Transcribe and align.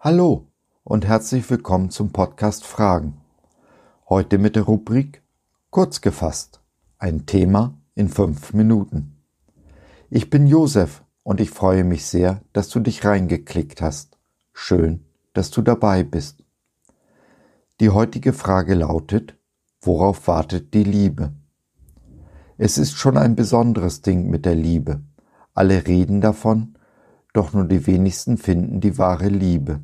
Hallo 0.00 0.46
und 0.84 1.08
herzlich 1.08 1.50
willkommen 1.50 1.90
zum 1.90 2.12
Podcast 2.12 2.64
Fragen. 2.64 3.20
Heute 4.08 4.38
mit 4.38 4.54
der 4.54 4.62
Rubrik 4.62 5.24
Kurz 5.70 6.00
gefasst. 6.00 6.60
Ein 6.98 7.26
Thema 7.26 7.76
in 7.96 8.08
fünf 8.08 8.52
Minuten. 8.52 9.16
Ich 10.08 10.30
bin 10.30 10.46
Josef 10.46 11.02
und 11.24 11.40
ich 11.40 11.50
freue 11.50 11.82
mich 11.82 12.06
sehr, 12.06 12.42
dass 12.52 12.68
du 12.68 12.78
dich 12.78 13.04
reingeklickt 13.04 13.82
hast. 13.82 14.16
Schön, 14.52 15.04
dass 15.32 15.50
du 15.50 15.62
dabei 15.62 16.04
bist. 16.04 16.44
Die 17.80 17.90
heutige 17.90 18.32
Frage 18.32 18.74
lautet, 18.74 19.36
worauf 19.80 20.28
wartet 20.28 20.74
die 20.74 20.84
Liebe? 20.84 21.32
Es 22.56 22.78
ist 22.78 22.92
schon 22.92 23.16
ein 23.16 23.34
besonderes 23.34 24.00
Ding 24.00 24.30
mit 24.30 24.44
der 24.44 24.54
Liebe. 24.54 25.00
Alle 25.54 25.88
reden 25.88 26.20
davon, 26.20 26.76
doch 27.32 27.52
nur 27.52 27.64
die 27.64 27.84
wenigsten 27.88 28.38
finden 28.38 28.80
die 28.80 28.96
wahre 28.96 29.28
Liebe. 29.28 29.80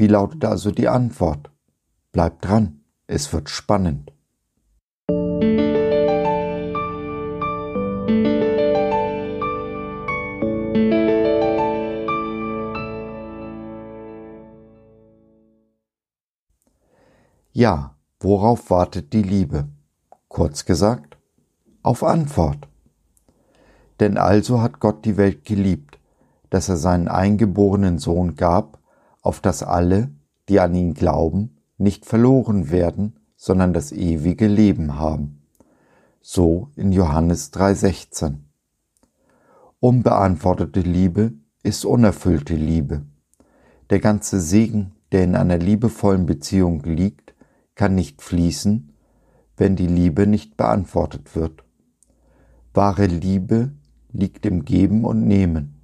Wie 0.00 0.06
lautet 0.06 0.46
also 0.46 0.70
die 0.70 0.88
Antwort? 0.88 1.50
Bleib 2.10 2.40
dran, 2.40 2.80
es 3.06 3.34
wird 3.34 3.50
spannend. 3.50 4.10
Ja, 17.52 17.94
worauf 18.20 18.70
wartet 18.70 19.12
die 19.12 19.22
Liebe? 19.22 19.68
Kurz 20.28 20.64
gesagt, 20.64 21.18
auf 21.82 22.02
Antwort. 22.02 22.68
Denn 24.00 24.16
also 24.16 24.62
hat 24.62 24.80
Gott 24.80 25.04
die 25.04 25.18
Welt 25.18 25.44
geliebt, 25.44 25.98
dass 26.48 26.70
er 26.70 26.78
seinen 26.78 27.08
eingeborenen 27.08 27.98
Sohn 27.98 28.34
gab, 28.34 28.79
auf 29.20 29.40
dass 29.40 29.62
alle, 29.62 30.10
die 30.48 30.60
an 30.60 30.74
ihn 30.74 30.94
glauben, 30.94 31.58
nicht 31.78 32.06
verloren 32.06 32.70
werden, 32.70 33.18
sondern 33.36 33.72
das 33.72 33.92
ewige 33.92 34.46
Leben 34.46 34.98
haben. 34.98 35.42
So 36.20 36.68
in 36.76 36.92
Johannes 36.92 37.52
3:16. 37.52 38.44
Unbeantwortete 39.80 40.80
Liebe 40.80 41.32
ist 41.62 41.84
unerfüllte 41.84 42.54
Liebe. 42.54 43.06
Der 43.88 43.98
ganze 43.98 44.40
Segen, 44.40 44.92
der 45.12 45.24
in 45.24 45.34
einer 45.34 45.58
liebevollen 45.58 46.26
Beziehung 46.26 46.82
liegt, 46.82 47.34
kann 47.74 47.94
nicht 47.94 48.20
fließen, 48.20 48.92
wenn 49.56 49.76
die 49.76 49.86
Liebe 49.86 50.26
nicht 50.26 50.56
beantwortet 50.56 51.34
wird. 51.34 51.64
Wahre 52.74 53.06
Liebe 53.06 53.72
liegt 54.12 54.44
im 54.46 54.64
Geben 54.64 55.04
und 55.04 55.26
Nehmen. 55.26 55.80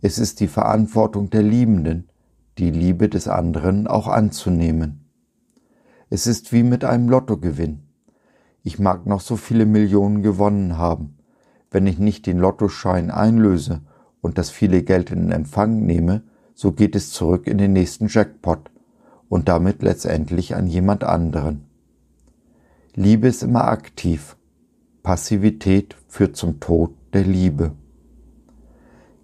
Es 0.00 0.18
ist 0.18 0.40
die 0.40 0.46
Verantwortung 0.46 1.30
der 1.30 1.42
Liebenden, 1.42 2.08
die 2.58 2.70
Liebe 2.70 3.08
des 3.08 3.28
anderen 3.28 3.86
auch 3.86 4.08
anzunehmen. 4.08 5.04
Es 6.10 6.26
ist 6.26 6.52
wie 6.52 6.62
mit 6.62 6.84
einem 6.84 7.08
Lottogewinn. 7.08 7.82
Ich 8.64 8.78
mag 8.78 9.06
noch 9.06 9.20
so 9.20 9.36
viele 9.36 9.66
Millionen 9.66 10.22
gewonnen 10.22 10.76
haben. 10.76 11.18
Wenn 11.70 11.86
ich 11.86 11.98
nicht 11.98 12.26
den 12.26 12.38
Lottoschein 12.38 13.10
einlöse 13.10 13.82
und 14.20 14.38
das 14.38 14.50
viele 14.50 14.82
Geld 14.82 15.10
in 15.10 15.30
Empfang 15.30 15.86
nehme, 15.86 16.22
so 16.54 16.72
geht 16.72 16.96
es 16.96 17.12
zurück 17.12 17.46
in 17.46 17.58
den 17.58 17.72
nächsten 17.72 18.08
Jackpot 18.08 18.70
und 19.28 19.48
damit 19.48 19.82
letztendlich 19.82 20.56
an 20.56 20.66
jemand 20.66 21.04
anderen. 21.04 21.66
Liebe 22.94 23.28
ist 23.28 23.42
immer 23.42 23.68
aktiv. 23.68 24.36
Passivität 25.02 25.94
führt 26.08 26.36
zum 26.36 26.58
Tod 26.58 26.94
der 27.12 27.24
Liebe. 27.24 27.72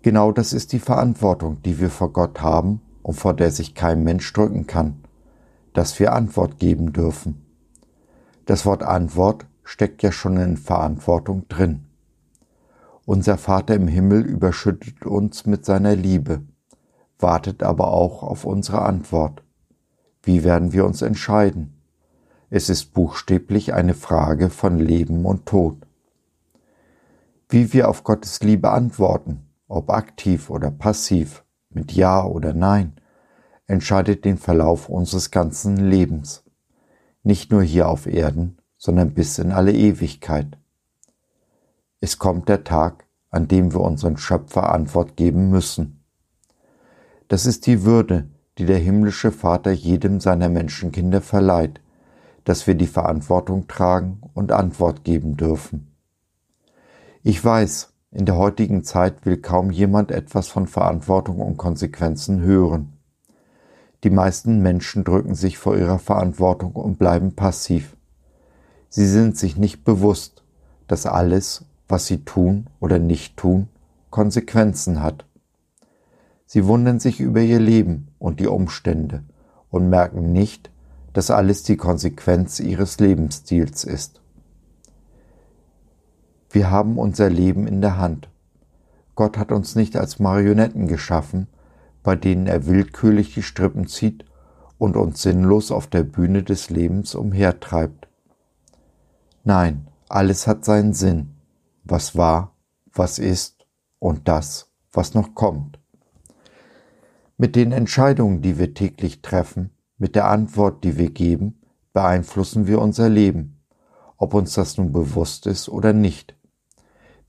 Genau 0.03 0.31
das 0.31 0.53
ist 0.53 0.73
die 0.73 0.79
Verantwortung, 0.79 1.61
die 1.63 1.81
wir 1.81 1.91
vor 1.91 2.13
Gott 2.13 2.41
haben 2.41 2.81
und 3.05 3.15
vor 3.15 3.35
der 3.35 3.53
sich 3.53 3.75
kein 3.75 4.03
Mensch 4.03 4.33
drücken 4.33 4.67
kann, 4.67 5.05
dass 5.75 6.01
wir 6.01 6.15
Antwort 6.15 6.59
geben 6.59 6.93
dürfen. 6.93 7.45
Das 8.47 8.67
Wort 8.67 8.83
Antwort 8.83 9.47
steckt 9.63 10.03
ja 10.03 10.11
schon 10.11 10.39
in 10.39 10.57
Verantwortung 10.57 11.47
drin. 11.49 11.85
Unser 13.05 13.37
Vater 13.37 13.75
im 13.75 13.89
Himmel 13.89 14.23
überschüttet 14.23 15.05
uns 15.05 15.45
mit 15.45 15.67
seiner 15.67 15.95
Liebe, 15.95 16.43
wartet 17.19 17.63
aber 17.63 17.89
auch 17.89 18.23
auf 18.23 18.47
unsere 18.47 18.83
Antwort. 18.83 19.43
Wie 20.23 20.43
werden 20.43 20.73
wir 20.73 20.87
uns 20.87 21.03
entscheiden? 21.03 21.75
Es 22.49 22.71
ist 22.71 22.95
buchstäblich 22.95 23.75
eine 23.75 23.95
Frage 23.95 24.49
von 24.49 24.79
Leben 24.79 25.27
und 25.27 25.45
Tod. 25.45 25.77
Wie 27.51 27.75
wir 27.75 27.91
auf 27.91 28.03
Gottes 28.03 28.41
Liebe 28.41 28.71
antworten, 28.71 29.47
ob 29.69 29.91
aktiv 29.91 30.49
oder 30.49 30.71
passiv, 30.71 31.45
mit 31.75 31.93
Ja 31.93 32.25
oder 32.25 32.55
Nein, 32.55 32.93
entscheidet 33.67 34.25
den 34.25 34.39
Verlauf 34.39 34.89
unseres 34.89 35.31
ganzen 35.31 35.77
Lebens. 35.77 36.45
Nicht 37.23 37.51
nur 37.51 37.63
hier 37.63 37.89
auf 37.89 38.07
Erden, 38.07 38.59
sondern 38.77 39.15
bis 39.15 39.39
in 39.39 39.53
alle 39.53 39.73
Ewigkeit. 39.73 40.59
Es 42.01 42.19
kommt 42.19 42.49
der 42.49 42.65
Tag, 42.65 43.07
an 43.31 43.49
dem 43.49 43.73
wir 43.73 43.81
unseren 43.81 44.17
Schöpfer 44.17 44.73
Antwort 44.73 45.17
geben 45.17 45.49
müssen. 45.49 46.05
Das 47.29 47.47
ist 47.47 47.67
die 47.67 47.85
Würde, 47.85 48.29
die 48.59 48.67
der 48.67 48.79
himmlische 48.79 49.33
Vater 49.33 49.73
jedem 49.73 50.21
seiner 50.21 50.49
Menschenkinder 50.49 51.21
verleiht, 51.21 51.81
dass 52.45 52.67
wir 52.67 52.75
die 52.75 52.87
Verantwortung 52.87 53.67
tragen 53.67 54.21
und 54.35 54.53
Antwort 54.53 55.03
geben 55.03 55.37
dürfen. 55.37 55.97
Ich 57.23 57.43
weiß, 57.43 57.94
in 58.15 58.27
der 58.27 58.37
heutigen 58.37 58.85
Zeit 58.85 59.27
will 59.27 59.39
kaum 59.39 59.73
jemand 59.73 60.13
etwas 60.13 60.47
von 60.47 60.69
Verantwortung 60.69 61.41
und 61.41 61.57
Konsequenzen 61.57 62.43
hören. 62.43 62.93
Die 64.05 64.11
meisten 64.11 64.63
Menschen 64.63 65.03
drücken 65.03 65.35
sich 65.35 65.59
vor 65.59 65.77
ihrer 65.77 65.99
Verantwortung 65.99 66.73
und 66.73 66.97
bleiben 66.97 67.35
passiv. 67.35 67.97
Sie 68.89 69.07
sind 69.07 69.37
sich 69.37 69.57
nicht 69.57 69.83
bewusst, 69.83 70.45
dass 70.87 71.07
alles, 71.07 71.65
was 71.89 72.07
sie 72.07 72.25
tun 72.25 72.69
oder 72.79 73.01
nicht 73.01 73.37
tun, 73.37 73.69
Konsequenzen 74.11 75.03
hat. 75.03 75.27
Sie 76.47 76.67
wundern 76.67 77.01
sich 77.01 77.19
über 77.19 77.41
ihr 77.41 77.59
Leben 77.59 78.09
und 78.21 78.39
die 78.39 78.47
Umstände 78.47 79.25
und 79.71 79.91
merken 79.91 80.33
nicht, 80.33 80.71
dass 81.13 81.33
alles 81.33 81.65
die 81.65 81.77
Konsequenz 81.77 82.61
ihres 82.61 83.01
Lebensstils 83.01 83.83
ist. 83.83 84.21
Wir 86.55 86.71
haben 86.71 87.01
unser 87.01 87.29
Leben 87.31 87.67
in 87.67 87.81
der 87.81 87.97
Hand. 87.97 88.29
Gott 89.17 89.39
hat 89.39 89.51
uns 89.51 89.75
nicht 89.75 89.97
als 89.97 90.21
Marionetten 90.21 90.87
geschaffen, 90.87 91.49
bei 92.05 92.15
denen 92.15 92.47
er 92.47 92.67
willkürlich 92.67 93.35
die 93.35 93.43
Strippen 93.43 93.89
zieht 93.89 94.25
und 94.79 94.97
uns 94.97 95.21
sinnlos 95.21 95.73
auf 95.73 95.89
der 95.89 96.05
Bühne 96.05 96.45
des 96.45 96.71
Lebens 96.71 97.17
umhertreibt. 97.17 98.07
Nein, 99.43 99.89
alles 100.09 100.47
hat 100.47 100.65
seinen 100.65 100.93
Sinn, 100.93 101.35
was 101.83 102.15
war, 102.15 102.55
was 102.93 103.19
ist 103.19 103.67
und 103.99 104.29
das, 104.29 104.71
was 104.93 105.13
noch 105.15 105.35
kommt. 105.35 105.81
Mit 107.37 107.57
den 107.57 107.73
Entscheidungen, 107.73 108.43
die 108.43 108.61
wir 108.61 108.75
täglich 108.75 109.23
treffen, 109.23 109.71
mit 109.99 110.15
der 110.15 110.29
Antwort, 110.29 110.85
die 110.85 110.99
wir 110.99 111.11
geben, 111.11 111.61
beeinflussen 111.93 112.69
wir 112.69 112.81
unser 112.81 113.09
Leben, 113.09 113.61
ob 114.19 114.35
uns 114.35 114.55
das 114.55 114.79
nun 114.79 114.93
bewusst 114.93 115.49
ist 115.49 115.69
oder 115.69 115.93
nicht. 115.93 116.37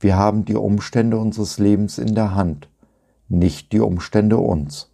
Wir 0.06 0.18
haben 0.18 0.46
die 0.46 0.54
Umstände 0.54 1.18
unseres 1.18 1.58
Lebens 1.58 1.98
in 1.98 2.14
der 2.14 2.36
Hand, 2.36 2.70
nicht 3.28 3.72
die 3.72 3.80
Umstände 3.80 4.38
uns. 4.38 4.92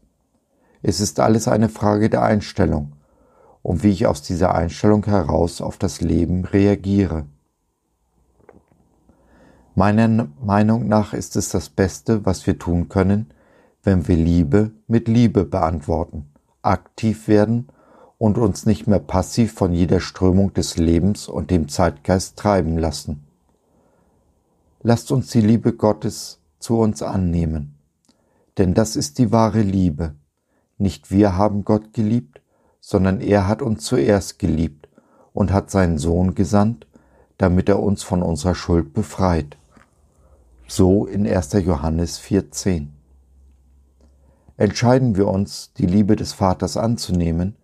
Es 0.83 1.01
ist 1.01 1.19
alles 1.19 1.49
eine 1.49 1.67
Frage 1.67 2.09
der 2.09 2.23
Einstellung 2.23 2.93
und 3.61 3.83
wie 3.83 3.89
ich 3.89 4.07
aus 4.07 4.21
dieser 4.21 4.55
Einstellung 4.55 5.05
heraus 5.05 5.59
auf 5.59 5.77
das 5.77 5.99
Leben 5.99 6.45
reagiere. 6.45 7.25
Meiner 9.75 10.29
Meinung 10.41 10.87
nach 10.87 11.13
ist 11.13 11.35
es 11.35 11.49
das 11.49 11.67
Beste, 11.67 12.25
was 12.25 12.47
wir 12.47 12.57
tun 12.57 12.87
können, 12.87 13.33
wenn 13.83 14.07
wir 14.07 14.15
Liebe 14.15 14.71
mit 14.87 15.09
Liebe 15.09 15.43
beantworten, 15.43 16.31
aktiv 16.61 17.27
werden 17.27 17.67
und 18.17 18.37
uns 18.37 18.65
nicht 18.65 18.87
mehr 18.87 18.99
passiv 18.99 19.51
von 19.51 19.73
jeder 19.73 19.99
Strömung 19.99 20.53
des 20.53 20.77
Lebens 20.77 21.27
und 21.27 21.51
dem 21.51 21.67
Zeitgeist 21.67 22.37
treiben 22.39 22.77
lassen. 22.77 23.25
Lasst 24.83 25.11
uns 25.11 25.27
die 25.27 25.41
Liebe 25.41 25.73
Gottes 25.73 26.39
zu 26.57 26.79
uns 26.79 27.03
annehmen, 27.03 27.75
denn 28.57 28.73
das 28.73 28.95
ist 28.95 29.19
die 29.19 29.31
wahre 29.31 29.61
Liebe. 29.61 30.15
Nicht 30.79 31.11
wir 31.11 31.37
haben 31.37 31.65
Gott 31.65 31.93
geliebt, 31.93 32.41
sondern 32.79 33.21
er 33.21 33.47
hat 33.47 33.61
uns 33.61 33.83
zuerst 33.83 34.39
geliebt 34.39 34.89
und 35.33 35.53
hat 35.53 35.69
seinen 35.69 35.99
Sohn 35.99 36.33
gesandt, 36.33 36.87
damit 37.37 37.69
er 37.69 37.79
uns 37.79 38.01
von 38.01 38.23
unserer 38.23 38.55
Schuld 38.55 38.91
befreit. 38.91 39.55
So 40.67 41.05
in 41.05 41.27
1. 41.27 41.53
Johannes 41.63 42.19
4.10. 42.19 42.87
Entscheiden 44.57 45.15
wir 45.15 45.27
uns, 45.27 45.73
die 45.73 45.85
Liebe 45.85 46.15
des 46.15 46.33
Vaters 46.33 46.75
anzunehmen, 46.75 47.55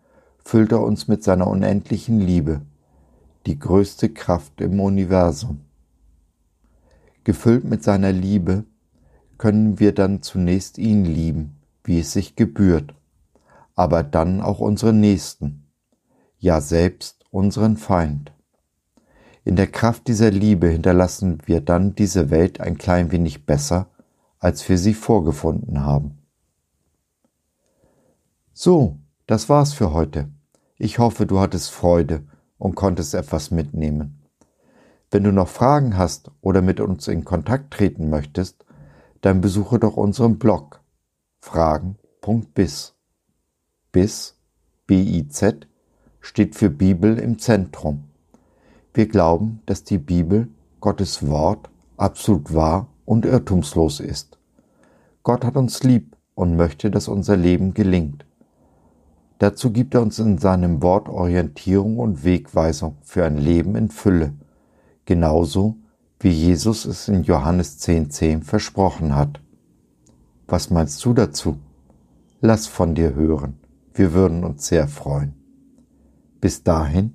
füllt 0.46 0.72
er 0.72 0.82
uns 0.82 1.08
mit 1.08 1.24
seiner 1.24 1.48
unendlichen 1.48 2.20
Liebe, 2.20 2.62
die 3.48 3.58
größte 3.58 4.10
Kraft 4.10 4.62
im 4.62 4.80
Universum. 4.80 5.62
Gefüllt 7.28 7.66
mit 7.66 7.84
seiner 7.84 8.14
Liebe 8.14 8.64
können 9.38 9.82
wir 9.82 9.94
dann 9.94 10.22
zunächst 10.22 10.78
ihn 10.78 11.04
lieben, 11.04 11.60
wie 11.84 12.00
es 12.00 12.14
sich 12.14 12.38
gebührt, 12.38 12.96
aber 13.76 14.02
dann 14.02 14.40
auch 14.40 14.60
unseren 14.60 15.02
Nächsten, 15.02 15.68
ja 16.40 16.62
selbst 16.62 17.26
unseren 17.30 17.76
Feind. 17.76 18.32
In 19.44 19.58
der 19.58 19.68
Kraft 19.68 20.08
dieser 20.08 20.32
Liebe 20.32 20.70
hinterlassen 20.70 21.40
wir 21.46 21.60
dann 21.60 21.96
diese 21.96 22.30
Welt 22.30 22.62
ein 22.62 22.78
klein 22.78 23.12
wenig 23.12 23.46
besser, 23.46 23.90
als 24.40 24.70
wir 24.70 24.78
sie 24.78 24.94
vorgefunden 24.94 25.84
haben. 25.84 26.20
So, 28.54 29.00
das 29.26 29.50
war's 29.50 29.74
für 29.74 29.92
heute. 29.92 30.30
Ich 30.78 30.98
hoffe, 30.98 31.26
du 31.26 31.42
hattest 31.42 31.72
Freude 31.72 32.24
und 32.58 32.76
konntest 32.76 33.14
etwas 33.14 33.52
mitnehmen. 33.52 34.27
Wenn 35.10 35.24
du 35.24 35.32
noch 35.32 35.48
Fragen 35.48 35.98
hast 35.98 36.32
oder 36.42 36.62
mit 36.62 36.82
uns 36.82 37.08
in 37.08 37.24
Kontakt 37.24 37.72
treten 37.72 38.10
möchtest, 38.10 38.66
dann 39.22 39.40
besuche 39.42 39.80
doch 39.80 39.96
unseren 39.96 40.38
Blog 40.38 40.82
fragen.biz. 41.40 42.94
Biz, 43.94 44.36
B-I-Z, 44.86 45.68
steht 46.20 46.56
für 46.56 46.70
Bibel 46.70 47.18
im 47.20 47.40
Zentrum. 47.40 48.04
Wir 48.94 49.08
glauben, 49.08 49.62
dass 49.66 49.84
die 49.84 49.98
Bibel, 49.98 50.50
Gottes 50.82 51.26
Wort, 51.26 51.70
absolut 51.96 52.54
wahr 52.54 52.90
und 53.06 53.26
irrtumslos 53.26 54.02
ist. 54.02 54.38
Gott 55.24 55.46
hat 55.46 55.56
uns 55.56 55.84
lieb 55.84 56.18
und 56.36 56.58
möchte, 56.58 56.92
dass 56.92 57.08
unser 57.08 57.38
Leben 57.38 57.74
gelingt. 57.74 58.26
Dazu 59.40 59.72
gibt 59.72 59.96
er 59.96 60.02
uns 60.02 60.20
in 60.20 60.38
seinem 60.38 60.82
Wort 60.82 61.08
Orientierung 61.10 61.98
und 61.98 62.24
Wegweisung 62.24 62.98
für 63.04 63.24
ein 63.24 63.38
Leben 63.38 63.76
in 63.76 63.90
Fülle, 63.90 64.34
genauso 65.08 65.78
wie 66.20 66.30
Jesus 66.30 66.86
es 66.86 67.08
in 67.08 67.24
Johannes 67.24 67.80
10.10 67.80 68.10
10 68.10 68.44
versprochen 68.44 69.16
hat. 69.16 69.42
Was 70.48 70.70
meinst 70.70 71.04
du 71.04 71.14
dazu? 71.14 71.58
Lass 72.42 72.68
von 72.68 72.94
dir 72.94 73.16
hören, 73.16 73.58
wir 73.94 74.14
würden 74.14 74.44
uns 74.44 74.68
sehr 74.68 74.88
freuen. 74.88 75.34
Bis 76.40 76.62
dahin, 76.62 77.14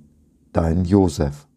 dein 0.51 0.83
Josef. 0.83 1.47